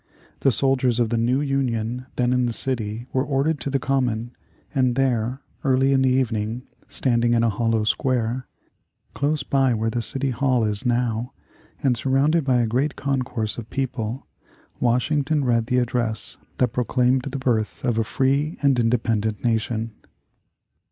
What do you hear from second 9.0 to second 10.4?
close by where the City